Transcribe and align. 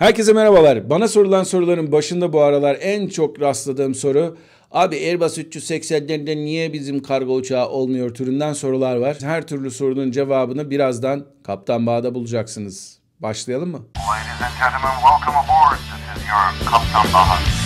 Herkese 0.00 0.32
merhabalar. 0.32 0.90
Bana 0.90 1.08
sorulan 1.08 1.42
soruların 1.42 1.92
başında 1.92 2.32
bu 2.32 2.40
aralar 2.40 2.78
en 2.80 3.08
çok 3.08 3.40
rastladığım 3.40 3.94
soru 3.94 4.36
Abi 4.70 4.96
Airbus 4.96 5.38
380'lerinde 5.38 6.36
niye 6.36 6.72
bizim 6.72 7.02
kargo 7.02 7.34
uçağı 7.34 7.68
olmuyor 7.68 8.14
türünden 8.14 8.52
sorular 8.52 8.96
var. 8.96 9.16
Her 9.20 9.46
türlü 9.46 9.70
sorunun 9.70 10.10
cevabını 10.10 10.70
birazdan 10.70 11.26
Kaptan 11.44 11.86
Bağ'da 11.86 12.14
bulacaksınız. 12.14 12.98
Başlayalım 13.18 13.70
mı? 13.70 13.78
Ladies 13.78 14.42
and 14.42 14.52
gentlemen, 14.60 14.96
welcome 15.00 15.38
aboard. 15.38 15.78
This 15.78 16.22
is 16.22 16.28
your 16.28 16.70
Kaptan 16.70 17.14
Baha. 17.14 17.59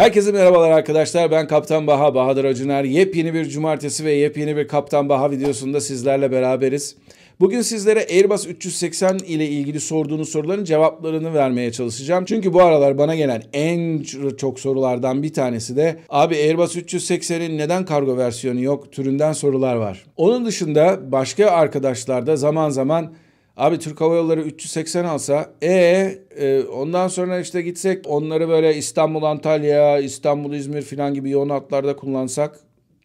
Herkese 0.00 0.32
merhabalar 0.32 0.70
arkadaşlar. 0.70 1.30
Ben 1.30 1.46
Kaptan 1.46 1.86
Baha, 1.86 2.14
Bahadır 2.14 2.44
Acuner. 2.44 2.84
Yepyeni 2.84 3.34
bir 3.34 3.48
cumartesi 3.48 4.04
ve 4.04 4.12
yepyeni 4.12 4.56
bir 4.56 4.68
Kaptan 4.68 5.08
Baha 5.08 5.30
videosunda 5.30 5.80
sizlerle 5.80 6.32
beraberiz. 6.32 6.96
Bugün 7.40 7.60
sizlere 7.62 8.06
Airbus 8.10 8.46
380 8.46 9.18
ile 9.18 9.48
ilgili 9.48 9.80
sorduğunuz 9.80 10.28
soruların 10.28 10.64
cevaplarını 10.64 11.34
vermeye 11.34 11.72
çalışacağım. 11.72 12.24
Çünkü 12.24 12.52
bu 12.52 12.62
aralar 12.62 12.98
bana 12.98 13.14
gelen 13.14 13.42
en 13.52 14.02
çok 14.36 14.60
sorulardan 14.60 15.22
bir 15.22 15.32
tanesi 15.32 15.76
de 15.76 15.96
abi 16.08 16.36
Airbus 16.36 16.76
380'in 16.76 17.58
neden 17.58 17.84
kargo 17.84 18.16
versiyonu 18.16 18.60
yok 18.60 18.92
türünden 18.92 19.32
sorular 19.32 19.76
var. 19.76 20.04
Onun 20.16 20.46
dışında 20.46 21.12
başka 21.12 21.46
arkadaşlar 21.50 22.26
da 22.26 22.36
zaman 22.36 22.70
zaman 22.70 23.12
Abi 23.60 23.78
Türk 23.78 24.00
Hava 24.00 24.14
Yolları 24.16 24.42
380 24.42 25.04
alsa 25.04 25.52
ee, 25.62 26.18
e 26.36 26.62
ondan 26.62 27.08
sonra 27.08 27.40
işte 27.40 27.62
gitsek 27.62 28.04
onları 28.08 28.48
böyle 28.48 28.76
İstanbul 28.76 29.22
Antalya, 29.22 29.98
İstanbul 29.98 30.52
İzmir 30.52 30.82
falan 30.82 31.14
gibi 31.14 31.30
yoğun 31.30 31.48
hatlarda 31.48 31.96
kullansak 31.96 32.60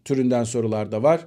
türünden 0.05 0.43
sorular 0.43 0.91
da 0.91 1.03
var. 1.03 1.25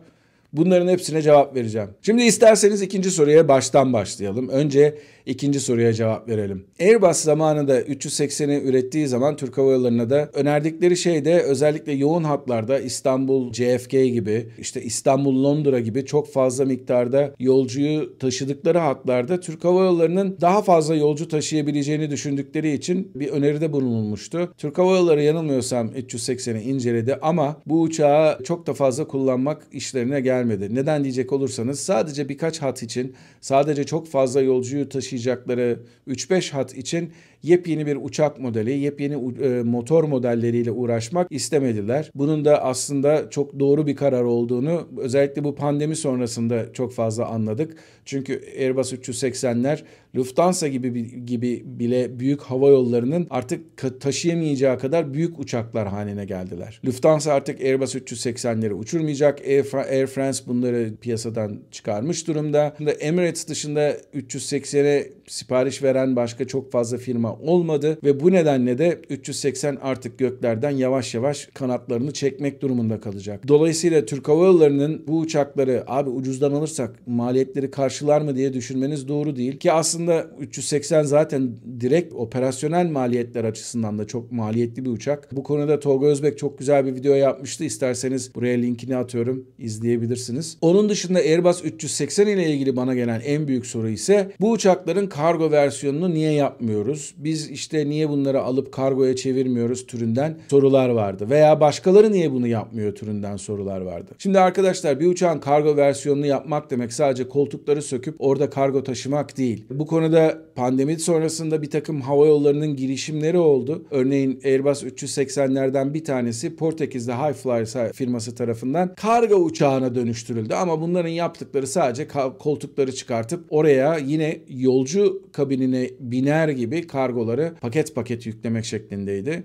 Bunların 0.52 0.88
hepsine 0.88 1.23
cevap 1.23 1.55
vereceğim. 1.55 1.88
Şimdi 2.02 2.23
isterseniz 2.23 2.83
ikinci 2.83 3.11
soruya 3.11 3.48
baştan 3.48 3.93
başlayalım. 3.93 4.49
Önce 4.49 4.99
ikinci 5.27 5.60
soruya 5.60 5.93
cevap 5.93 6.29
verelim. 6.29 6.66
Airbus 6.80 7.16
zamanında 7.16 7.80
380'i 7.80 8.69
ürettiği 8.69 9.07
zaman 9.07 9.37
Türk 9.37 9.59
Hava 9.59 9.73
Yolları'na 9.73 10.10
da 10.10 10.30
önerdikleri 10.35 10.96
şey 10.96 11.24
de 11.24 11.43
özellikle 11.43 11.93
yoğun 11.93 12.24
hatlarda 12.24 12.79
İstanbul 12.79 13.52
JFK 13.52 13.91
gibi 13.91 14.49
işte 14.59 14.82
İstanbul 14.82 15.45
Londra 15.45 15.80
gibi 15.80 16.04
çok 16.04 16.32
fazla 16.32 16.65
miktarda 16.65 17.35
yolcuyu 17.38 18.19
taşıdıkları 18.19 18.79
hatlarda 18.79 19.41
Türk 19.41 19.65
Hava 19.65 19.85
Yolları'nın 19.85 20.37
daha 20.41 20.63
fazla 20.63 20.95
yolcu 20.95 21.29
taşıyabileceğini 21.29 22.10
düşündükleri 22.10 22.73
için 22.73 23.13
bir 23.15 23.29
öneride 23.29 23.73
bulunulmuştu. 23.73 24.52
Türk 24.59 24.79
Hava 24.79 24.96
Yolları 24.96 25.23
yanılmıyorsam 25.23 25.88
380'i 25.88 26.63
inceledi 26.63 27.19
ama 27.23 27.57
bu 27.66 27.80
uçağı 27.80 28.45
çok 28.45 28.66
da 28.66 28.74
fazla 28.74 29.07
kullanmak 29.07 29.66
işlerine 29.73 30.21
gelmedi. 30.21 30.38
Neden 30.45 31.05
diyecek 31.05 31.33
olursanız 31.33 31.81
sadece 31.81 32.29
birkaç 32.29 32.63
hat 32.63 32.83
için 32.83 33.15
sadece 33.41 33.85
çok 33.85 34.09
fazla 34.09 34.41
yolcuyu 34.41 34.89
taşıyacak 34.89 35.29
taşıyacakları 35.29 35.79
3-5 36.09 36.53
hat 36.53 36.77
için 36.77 37.13
yepyeni 37.43 37.87
bir 37.87 37.99
uçak 38.03 38.41
modeli, 38.41 38.79
yepyeni 38.79 39.15
e, 39.15 39.63
motor 39.63 40.05
modelleriyle 40.05 40.71
uğraşmak 40.71 41.33
istemediler. 41.33 42.11
Bunun 42.15 42.45
da 42.45 42.65
aslında 42.65 43.31
çok 43.31 43.61
doğru 43.61 43.87
bir 43.87 43.97
karar 43.97 44.23
olduğunu 44.23 44.89
özellikle 44.99 45.45
bu 45.45 45.55
pandemi 45.55 45.97
sonrasında 45.97 46.73
çok 46.73 46.93
fazla 46.93 47.27
anladık. 47.27 47.77
Çünkü 48.05 48.43
Airbus 48.59 48.93
380'ler 48.93 49.79
Lufthansa 50.16 50.69
gibi 50.69 51.27
gibi 51.27 51.63
bile 51.65 52.21
büyük 52.21 52.43
hava 52.43 52.69
yollarının 52.69 53.27
artık 53.31 53.61
taşıyamayacağı 54.01 54.79
kadar 54.79 55.15
büyük 55.15 55.39
uçaklar 55.39 55.89
haline 55.89 56.25
geldiler. 56.25 56.81
Lufthansa 56.87 57.33
artık 57.33 57.61
Airbus 57.61 57.95
380'leri 57.95 58.73
uçurmayacak. 58.73 59.41
Air, 59.41 60.07
France 60.07 60.27
bunları 60.46 60.96
piyasadan 61.01 61.60
çıkarmış 61.71 62.26
durumda. 62.26 62.76
Emirates 63.01 63.48
dışında 63.48 63.90
380'e 64.15 65.12
sipariş 65.28 65.82
veren 65.82 66.16
başka 66.16 66.47
çok 66.47 66.72
fazla 66.72 66.98
firma 66.98 67.34
olmadı 67.34 67.98
ve 68.04 68.21
bu 68.21 68.32
nedenle 68.32 68.78
de 68.78 69.00
380 69.10 69.78
artık 69.82 70.19
göklerden 70.19 70.70
yavaş 70.70 71.14
yavaş 71.14 71.48
kanatlarını 71.54 72.12
çekmek 72.12 72.62
durumunda 72.62 73.00
kalacak. 73.00 73.48
Dolayısıyla 73.48 74.04
Türk 74.04 74.28
Hava 74.28 74.44
Yolları'nın 74.44 75.04
bu 75.06 75.19
uçakları 75.19 75.84
abi 75.86 76.10
ucuzdan 76.10 76.53
alırsak 76.53 77.06
maliyetleri 77.06 77.70
karşılar 77.70 78.20
mı 78.20 78.36
diye 78.36 78.53
düşünmeniz 78.53 79.08
doğru 79.08 79.36
değil 79.36 79.58
ki 79.58 79.72
aslında 79.72 80.26
380 80.41 81.03
zaten 81.03 81.50
direkt 81.80 82.14
operasyonel 82.14 82.86
maliyetler 82.86 83.44
açısından 83.44 83.98
da 83.98 84.06
çok 84.06 84.32
maliyetli 84.32 84.84
bir 84.84 84.91
uçak. 84.91 85.36
Bu 85.36 85.42
konuda 85.42 85.80
Tolga 85.80 86.06
Özbek 86.06 86.38
çok 86.38 86.58
güzel 86.58 86.86
bir 86.86 86.94
video 86.94 87.14
yapmıştı. 87.14 87.64
İsterseniz 87.64 88.34
buraya 88.34 88.56
linkini 88.58 88.97
atıyorum 88.97 89.47
izleyebilirsiniz. 89.58 90.58
Onun 90.60 90.88
dışında 90.88 91.19
Airbus 91.19 91.64
380 91.64 92.26
ile 92.26 92.47
ilgili 92.50 92.76
bana 92.76 92.94
gelen 92.94 93.20
en 93.24 93.48
büyük 93.48 93.66
soru 93.66 93.88
ise 93.88 94.30
bu 94.41 94.50
uçakların 94.50 95.06
kargo 95.18 95.50
versiyonunu 95.50 96.14
niye 96.14 96.32
yapmıyoruz? 96.32 97.14
Biz 97.16 97.50
işte 97.50 97.88
niye 97.88 98.08
bunları 98.08 98.42
alıp 98.42 98.72
kargoya 98.72 99.16
çevirmiyoruz 99.16 99.86
türünden 99.86 100.38
sorular 100.50 100.88
vardı. 100.88 101.30
Veya 101.30 101.60
başkaları 101.60 102.12
niye 102.12 102.32
bunu 102.32 102.46
yapmıyor 102.46 102.94
türünden 102.94 103.36
sorular 103.36 103.80
vardı. 103.80 104.10
Şimdi 104.18 104.38
arkadaşlar 104.40 105.00
bir 105.00 105.06
uçağın 105.06 105.38
kargo 105.38 105.76
versiyonunu 105.76 106.26
yapmak 106.26 106.70
demek 106.70 106.92
sadece 106.92 107.28
koltukları 107.28 107.82
söküp 107.82 108.14
orada 108.18 108.50
kargo 108.50 108.82
taşımak 108.82 109.36
değil. 109.36 109.64
Bu 109.70 109.86
konuda 109.86 110.42
pandemi 110.54 110.98
sonrasında 110.98 111.62
bir 111.62 111.70
takım 111.70 112.00
hava 112.00 112.26
yollarının 112.26 112.76
girişimleri 112.76 113.38
oldu. 113.38 113.84
Örneğin 113.90 114.40
Airbus 114.44 114.82
380'lerden 114.82 115.94
bir 115.94 116.04
tanesi 116.04 116.56
Portekiz'de 116.56 117.12
High 117.12 117.34
Flyer 117.34 117.92
firması 117.92 118.34
tarafından 118.34 118.94
kargo 118.94 119.36
uçağına 119.36 119.94
dönüştürüldü. 119.94 120.54
Ama 120.54 120.80
bunların 120.80 121.08
yaptıkları 121.08 121.66
sadece 121.66 122.08
koltukları 122.38 122.94
çıkartıp 122.94 123.44
oraya 123.50 123.96
yine 123.96 124.40
yolcu 124.48 125.07
kabinine 125.32 125.91
biner 126.00 126.48
gibi 126.48 126.86
kargoları 126.86 127.54
paket 127.60 127.94
paket 127.94 128.26
yüklemek 128.26 128.64
şeklindeydi. 128.64 129.44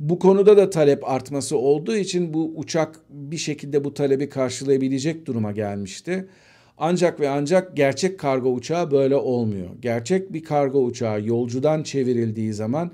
Bu 0.00 0.18
konuda 0.18 0.56
da 0.56 0.70
talep 0.70 1.10
artması 1.10 1.58
olduğu 1.58 1.96
için 1.96 2.34
bu 2.34 2.52
uçak 2.56 3.00
bir 3.10 3.36
şekilde 3.36 3.84
bu 3.84 3.94
talebi 3.94 4.28
karşılayabilecek 4.28 5.26
duruma 5.26 5.52
gelmişti. 5.52 6.28
Ancak 6.78 7.20
ve 7.20 7.28
ancak 7.28 7.76
gerçek 7.76 8.18
kargo 8.18 8.52
uçağı 8.52 8.90
böyle 8.90 9.16
olmuyor. 9.16 9.68
Gerçek 9.80 10.32
bir 10.32 10.44
kargo 10.44 10.84
uçağı 10.84 11.26
yolcudan 11.26 11.82
çevrildiği 11.82 12.52
zaman 12.52 12.92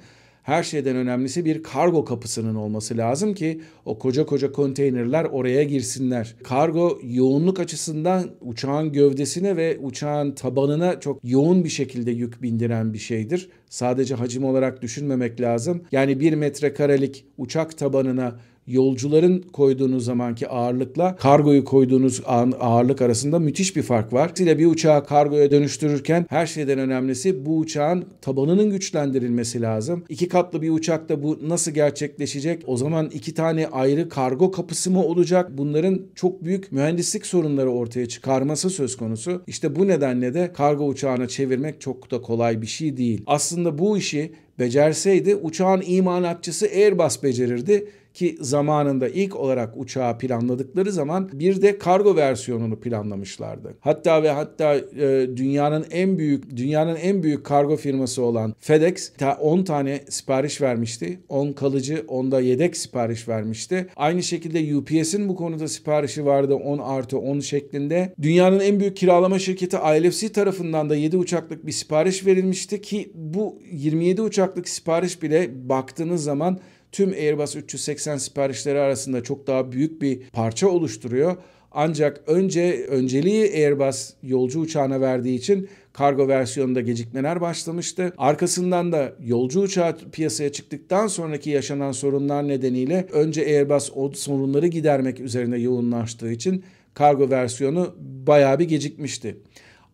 her 0.48 0.62
şeyden 0.62 0.96
önemlisi 0.96 1.44
bir 1.44 1.62
kargo 1.62 2.04
kapısının 2.04 2.54
olması 2.54 2.96
lazım 2.96 3.34
ki 3.34 3.60
o 3.84 3.98
koca 3.98 4.26
koca 4.26 4.52
konteynerler 4.52 5.24
oraya 5.24 5.62
girsinler. 5.62 6.36
Kargo 6.44 6.98
yoğunluk 7.02 7.60
açısından 7.60 8.30
uçağın 8.40 8.92
gövdesine 8.92 9.56
ve 9.56 9.78
uçağın 9.82 10.32
tabanına 10.32 11.00
çok 11.00 11.20
yoğun 11.24 11.64
bir 11.64 11.68
şekilde 11.68 12.10
yük 12.10 12.42
bindiren 12.42 12.92
bir 12.92 12.98
şeydir. 12.98 13.50
Sadece 13.70 14.14
hacim 14.14 14.44
olarak 14.44 14.82
düşünmemek 14.82 15.40
lazım. 15.40 15.82
Yani 15.92 16.20
bir 16.20 16.32
metrekarelik 16.32 17.24
uçak 17.38 17.78
tabanına 17.78 18.40
yolcuların 18.68 19.42
koyduğunuz 19.52 20.04
zamanki 20.04 20.48
ağırlıkla 20.48 21.16
kargoyu 21.16 21.64
koyduğunuz 21.64 22.22
ağırlık 22.60 23.02
arasında 23.02 23.38
müthiş 23.38 23.76
bir 23.76 23.82
fark 23.82 24.12
var. 24.12 24.32
Dolayısıyla 24.48 24.58
bir 24.58 24.72
uçağı 24.72 25.06
kargoya 25.06 25.50
dönüştürürken 25.50 26.26
her 26.28 26.46
şeyden 26.46 26.78
önemlisi 26.78 27.46
bu 27.46 27.58
uçağın 27.58 28.04
tabanının 28.20 28.70
güçlendirilmesi 28.70 29.62
lazım. 29.62 30.04
İki 30.08 30.28
katlı 30.28 30.62
bir 30.62 30.70
uçakta 30.70 31.22
bu 31.22 31.38
nasıl 31.42 31.70
gerçekleşecek? 31.70 32.62
O 32.66 32.76
zaman 32.76 33.10
iki 33.12 33.34
tane 33.34 33.66
ayrı 33.66 34.08
kargo 34.08 34.50
kapısı 34.50 34.90
mı 34.90 35.04
olacak? 35.04 35.50
Bunların 35.58 36.00
çok 36.14 36.44
büyük 36.44 36.72
mühendislik 36.72 37.26
sorunları 37.26 37.70
ortaya 37.70 38.06
çıkarması 38.06 38.70
söz 38.70 38.96
konusu. 38.96 39.42
İşte 39.46 39.76
bu 39.76 39.88
nedenle 39.88 40.34
de 40.34 40.52
kargo 40.52 40.86
uçağına 40.86 41.28
çevirmek 41.28 41.80
çok 41.80 42.10
da 42.10 42.22
kolay 42.22 42.62
bir 42.62 42.66
şey 42.66 42.96
değil. 42.96 43.22
Aslında 43.26 43.78
bu 43.78 43.98
işi 43.98 44.32
becerseydi 44.58 45.34
uçağın 45.34 45.82
imalatçısı 45.86 46.66
Airbus 46.66 47.22
becerirdi 47.22 47.86
ki 48.18 48.36
zamanında 48.40 49.08
ilk 49.08 49.36
olarak 49.36 49.76
uçağı 49.76 50.18
planladıkları 50.18 50.92
zaman 50.92 51.30
bir 51.32 51.62
de 51.62 51.78
kargo 51.78 52.16
versiyonunu 52.16 52.80
planlamışlardı. 52.80 53.74
Hatta 53.80 54.22
ve 54.22 54.30
hatta 54.30 54.74
e, 54.74 55.36
dünyanın 55.36 55.86
en 55.90 56.18
büyük 56.18 56.56
dünyanın 56.56 56.96
en 56.96 57.22
büyük 57.22 57.46
kargo 57.46 57.76
firması 57.76 58.22
olan 58.22 58.54
FedEx 58.60 59.12
10 59.40 59.62
tane 59.62 60.00
sipariş 60.08 60.60
vermişti. 60.60 61.18
10 61.28 61.52
kalıcı, 61.52 62.04
10 62.08 62.32
da 62.32 62.40
yedek 62.40 62.76
sipariş 62.76 63.28
vermişti. 63.28 63.86
Aynı 63.96 64.22
şekilde 64.22 64.76
UPS'in 64.76 65.28
bu 65.28 65.36
konuda 65.36 65.68
siparişi 65.68 66.26
vardı 66.26 66.54
10 66.54 66.78
artı 66.78 67.18
10 67.18 67.40
şeklinde. 67.40 68.14
Dünyanın 68.22 68.60
en 68.60 68.80
büyük 68.80 68.96
kiralama 68.96 69.38
şirketi 69.38 69.76
ILFC 69.76 70.28
tarafından 70.28 70.90
da 70.90 70.96
7 70.96 71.16
uçaklık 71.16 71.66
bir 71.66 71.72
sipariş 71.72 72.26
verilmişti 72.26 72.80
ki 72.80 73.10
bu 73.14 73.58
27 73.72 74.22
uçaklık 74.22 74.68
sipariş 74.68 75.22
bile 75.22 75.68
baktığınız 75.68 76.24
zaman 76.24 76.58
tüm 76.92 77.12
Airbus 77.12 77.56
380 77.56 78.16
siparişleri 78.16 78.78
arasında 78.78 79.22
çok 79.22 79.46
daha 79.46 79.72
büyük 79.72 80.02
bir 80.02 80.20
parça 80.32 80.68
oluşturuyor. 80.68 81.36
Ancak 81.72 82.20
önce 82.26 82.86
önceliği 82.88 83.52
Airbus 83.52 84.10
yolcu 84.22 84.60
uçağına 84.60 85.00
verdiği 85.00 85.38
için 85.38 85.68
kargo 85.92 86.28
versiyonunda 86.28 86.80
gecikmeler 86.80 87.40
başlamıştı. 87.40 88.12
Arkasından 88.18 88.92
da 88.92 89.12
yolcu 89.24 89.60
uçağı 89.60 89.96
piyasaya 90.12 90.52
çıktıktan 90.52 91.06
sonraki 91.06 91.50
yaşanan 91.50 91.92
sorunlar 91.92 92.48
nedeniyle 92.48 93.06
önce 93.12 93.40
Airbus 93.42 93.90
o 93.94 94.12
sorunları 94.12 94.66
gidermek 94.66 95.20
üzerine 95.20 95.58
yoğunlaştığı 95.58 96.32
için 96.32 96.64
kargo 96.94 97.30
versiyonu 97.30 97.94
bayağı 98.00 98.58
bir 98.58 98.68
gecikmişti. 98.68 99.36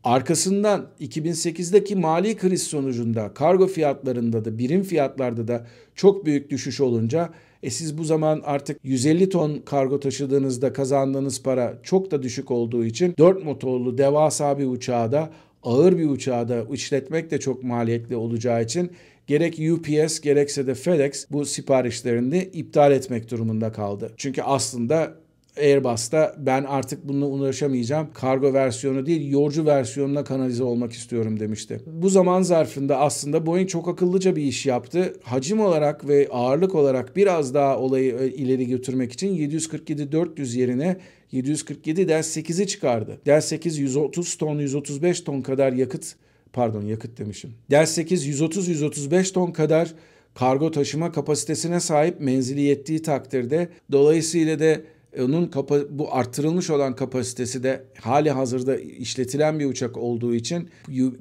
Arkasından 0.05 0.87
2008'deki 1.01 1.97
mali 1.97 2.37
kriz 2.37 2.62
sonucunda 2.62 3.35
kargo 3.35 3.67
fiyatlarında 3.67 4.45
da 4.45 4.59
birim 4.59 4.83
fiyatlarda 4.83 5.49
da 5.49 5.67
çok 5.95 6.27
büyük 6.27 6.51
düşüş 6.51 6.81
olunca 6.81 7.31
e 7.62 7.71
siz 7.71 7.99
bu 7.99 8.05
zaman 8.05 8.43
artık 8.45 8.81
150 8.85 9.29
ton 9.29 9.59
kargo 9.65 10.01
taşıdığınızda 10.01 10.73
kazandığınız 10.73 11.43
para 11.43 11.79
çok 11.83 12.11
da 12.11 12.23
düşük 12.23 12.51
olduğu 12.51 12.85
için 12.85 13.15
4 13.19 13.45
motorlu 13.45 13.99
devasa 13.99 14.59
bir 14.59 14.67
uçağı 14.67 15.12
da 15.12 15.31
ağır 15.62 15.99
bir 15.99 16.09
uçağı 16.09 16.49
da 16.49 16.65
işletmek 16.73 17.31
de 17.31 17.41
çok 17.41 17.65
maliyetli 17.65 18.17
olacağı 18.17 18.62
için 18.62 18.91
gerek 19.27 19.61
UPS 19.73 20.21
gerekse 20.21 20.67
de 20.67 20.75
FedEx 20.75 21.27
bu 21.31 21.45
siparişlerini 21.45 22.39
iptal 22.53 22.93
etmek 22.93 23.31
durumunda 23.31 23.73
kaldı. 23.73 24.12
Çünkü 24.17 24.43
aslında 24.43 25.24
Airbus'ta 25.56 26.35
ben 26.39 26.65
artık 26.65 27.09
bununla 27.09 27.27
uğraşamayacağım. 27.27 28.09
Kargo 28.15 28.53
versiyonu 28.53 29.06
değil 29.06 29.31
yolcu 29.31 29.67
versiyonuna 29.67 30.25
kanalize 30.25 30.65
olmak 30.65 30.93
istiyorum 30.93 31.41
demişti. 31.41 31.81
Bu 31.87 32.09
zaman 32.09 32.43
zarfında 32.43 32.99
aslında 32.99 33.47
Boeing 33.47 33.69
çok 33.69 33.89
akıllıca 33.89 34.37
bir 34.37 34.43
iş 34.43 34.67
yaptı. 34.67 35.17
Hacim 35.23 35.61
olarak 35.61 36.09
ve 36.09 36.29
ağırlık 36.31 36.75
olarak 36.75 37.17
biraz 37.17 37.55
daha 37.55 37.79
olayı 37.79 38.17
e, 38.21 38.29
ileri 38.29 38.67
götürmek 38.67 39.12
için 39.12 39.37
747-400 39.37 40.59
yerine 40.59 40.97
747 41.33 42.09
Delta 42.09 42.41
8'i 42.41 42.67
çıkardı. 42.67 43.19
Delta 43.27 43.47
8 43.47 43.79
130 43.79 44.35
ton 44.35 44.59
135 44.59 45.21
ton 45.21 45.41
kadar 45.41 45.73
yakıt 45.73 46.15
pardon 46.53 46.83
yakıt 46.83 47.19
demişim. 47.19 47.51
Delta 47.71 47.87
8 47.87 48.41
130-135 48.41 49.33
ton 49.33 49.51
kadar 49.51 49.95
kargo 50.35 50.71
taşıma 50.71 51.12
kapasitesine 51.12 51.81
sahip 51.81 52.21
menzili 52.21 52.61
yettiği 52.61 53.03
takdirde 53.03 53.69
dolayısıyla 53.93 54.59
da 54.59 54.81
onun 55.23 55.47
kapa- 55.47 55.87
bu 55.91 56.15
arttırılmış 56.15 56.71
olan 56.71 56.97
kapasitesi 56.97 57.63
de 57.63 57.85
hali 58.01 58.31
hazırda 58.31 58.77
işletilen 58.77 59.59
bir 59.59 59.67
uçak 59.67 59.97
olduğu 59.97 60.35
için 60.35 60.69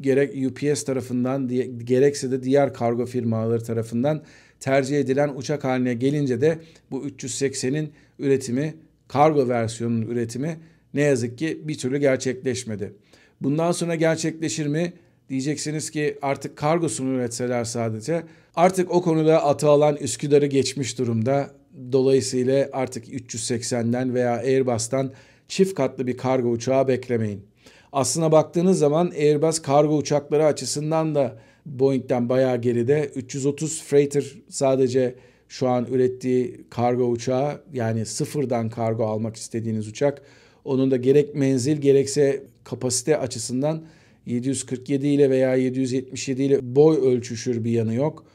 gerek 0.02 0.52
UPS 0.52 0.84
tarafından 0.84 1.50
gerekse 1.84 2.32
de 2.32 2.44
diğer 2.44 2.74
kargo 2.74 3.06
firmaları 3.06 3.64
tarafından 3.64 4.24
tercih 4.60 5.00
edilen 5.00 5.30
uçak 5.36 5.64
haline 5.64 5.94
gelince 5.94 6.42
de 6.42 6.60
bu 6.92 7.08
380'in 7.08 7.92
üretimi 8.20 8.76
kargo 9.08 9.50
versiyonunun 9.50 10.08
üretimi 10.08 10.58
ne 10.94 11.02
yazık 11.02 11.38
ki 11.38 11.62
bir 11.64 11.78
türlü 11.78 11.98
gerçekleşmedi. 11.98 12.94
Bundan 13.42 13.72
sonra 13.72 13.96
gerçekleşir 13.96 14.68
mi? 14.68 14.94
Diyeceksiniz 15.30 15.90
ki 15.90 16.18
artık 16.22 16.58
kargosunu 16.58 17.10
üretseler 17.16 17.64
sadece. 17.64 18.24
Artık 18.56 18.92
o 18.92 19.02
konuda 19.02 19.44
atı 19.46 19.68
alan 19.68 19.96
Üsküdar'ı 19.96 20.46
geçmiş 20.46 21.00
durumda. 21.00 21.52
Dolayısıyla 21.92 22.70
artık 22.74 23.08
380'den 23.08 24.14
veya 24.14 24.34
Airbus'tan 24.34 25.12
çift 25.48 25.74
katlı 25.74 26.08
bir 26.08 26.18
kargo 26.18 26.50
uçağı 26.50 26.88
beklemeyin. 26.88 27.46
Aslına 27.92 28.32
baktığınız 28.32 28.80
zaman 28.80 29.12
Airbus 29.12 29.62
kargo 29.62 29.98
uçakları 29.98 30.46
açısından 30.46 31.16
da 31.16 31.40
Boeing'den 31.66 32.30
bayağı 32.30 32.62
geride. 32.62 33.12
330 33.16 33.84
Freighter 33.84 34.26
sadece 34.50 35.16
şu 35.48 35.68
an 35.68 35.86
ürettiği 35.92 36.66
kargo 36.70 37.04
uçağı 37.04 37.62
yani 37.74 38.06
sıfırdan 38.06 38.70
kargo 38.70 39.06
almak 39.06 39.36
istediğiniz 39.36 39.88
uçak. 39.88 40.22
Onun 40.66 40.92
da 40.92 40.98
gerek 40.98 41.36
menzil 41.36 41.78
gerekse 41.78 42.44
kapasite 42.64 43.18
açısından 43.18 43.84
747 44.26 45.08
ile 45.08 45.30
veya 45.30 45.56
777 45.56 46.44
ile 46.44 46.76
boy 46.76 46.98
ölçüşür 46.98 47.64
bir 47.64 47.72
yanı 47.72 47.94
yok. 47.94 48.26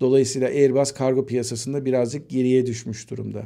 Dolayısıyla 0.00 0.48
Airbus 0.48 0.92
kargo 0.92 1.26
piyasasında 1.26 1.84
birazcık 1.84 2.30
geriye 2.30 2.66
düşmüş 2.66 3.10
durumda. 3.10 3.42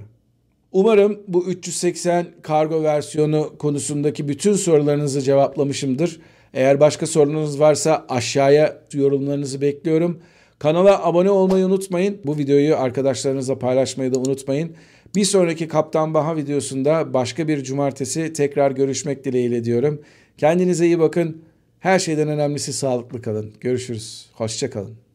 Umarım 0.73 1.21
bu 1.29 1.47
380 1.47 2.27
kargo 2.43 2.83
versiyonu 2.83 3.53
konusundaki 3.59 4.29
bütün 4.29 4.53
sorularınızı 4.53 5.23
cevaplamışımdır. 5.23 6.21
Eğer 6.55 6.81
başka 6.81 7.07
sorunuz 7.07 7.61
varsa 7.61 8.07
aşağıya 8.09 8.83
yorumlarınızı 8.93 9.61
bekliyorum. 9.61 10.21
Kanala 10.59 11.05
abone 11.05 11.31
olmayı 11.31 11.67
unutmayın. 11.67 12.19
Bu 12.25 12.39
videoyu 12.39 12.77
arkadaşlarınızla 12.77 13.59
paylaşmayı 13.59 14.15
da 14.15 14.19
unutmayın. 14.19 14.77
Bir 15.15 15.25
sonraki 15.25 15.69
Kaptan 15.69 16.15
Baha 16.15 16.37
videosunda 16.37 17.15
başka 17.15 17.49
bir 17.49 17.65
cumartesi 17.65 18.33
tekrar 18.33 18.71
görüşmek 18.71 19.25
dileğiyle 19.25 19.65
diyorum. 19.65 20.03
Kendinize 20.39 20.87
iyi 20.87 20.99
bakın. 20.99 21.43
Her 21.81 21.99
şeyden 21.99 22.29
önemlisi 22.29 22.73
sağlıklı 22.73 23.23
kalın. 23.23 23.53
Görüşürüz. 23.61 24.27
Hoşça 24.33 24.71
kalın. 24.71 25.06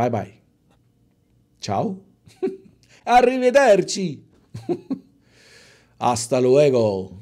Bye 0.00 0.12
bye. 0.12 0.32
Ciao. 1.60 1.96
Arrivederci. 3.06 4.18
Hasta 5.98 6.42
luego. 6.42 7.12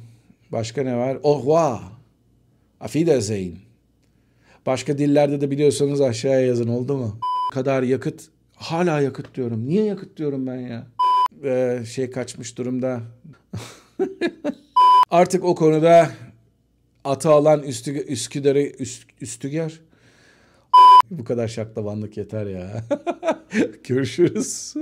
Başka 0.52 0.82
ne 0.82 0.96
var? 0.96 1.18
Au 1.22 1.42
revoir. 1.42 1.80
Auf 2.80 2.92
Wiedersehen. 2.92 3.58
Başka 4.66 4.98
dillerde 4.98 5.40
de 5.40 5.50
biliyorsanız 5.50 6.00
aşağıya 6.00 6.40
yazın 6.40 6.68
oldu 6.68 6.96
mu? 6.96 7.18
kadar 7.52 7.82
yakıt. 7.82 8.28
Hala 8.56 9.00
yakıt 9.00 9.34
diyorum. 9.34 9.68
Niye 9.68 9.84
yakıt 9.84 10.16
diyorum 10.16 10.46
ben 10.46 10.56
ya? 10.56 10.86
Ee, 11.44 11.84
şey 11.86 12.10
kaçmış 12.10 12.58
durumda. 12.58 13.00
Artık 15.10 15.44
o 15.44 15.54
konuda 15.54 16.10
atı 17.04 17.30
alan 17.30 17.62
Üstü, 17.62 17.92
Üsküdar'ı 17.92 18.62
Üst, 18.62 19.08
Üstüger. 19.20 19.80
Bu 21.10 21.24
kadar 21.24 21.48
şaklabanlık 21.48 22.16
yeter 22.16 22.46
ya. 22.46 22.84
Görüşürüz. 23.88 24.74